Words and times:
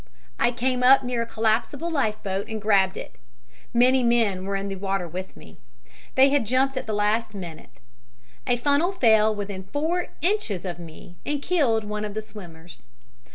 "I 0.39 0.51
came 0.51 0.81
up 0.81 1.03
near 1.03 1.21
a 1.21 1.25
collapsible 1.27 1.91
life 1.91 2.23
boat 2.23 2.47
and 2.47 2.59
grabbed 2.59 2.97
it. 2.97 3.17
Many 3.71 4.01
men 4.01 4.45
were 4.45 4.55
in 4.55 4.67
the 4.67 4.75
water 4.75 5.07
near 5.13 5.25
me. 5.35 5.59
They 6.15 6.29
had 6.29 6.43
jumped 6.43 6.75
at 6.75 6.87
the 6.87 6.91
last 6.93 7.35
minute. 7.35 7.69
A 8.47 8.57
funnel 8.57 8.93
fell 8.93 9.35
within 9.35 9.61
four 9.65 10.07
inches 10.23 10.65
of 10.65 10.79
me 10.79 11.17
and 11.23 11.39
killed 11.39 11.83
one 11.83 12.03
of 12.03 12.15
the 12.15 12.23
swimmers. 12.23 12.87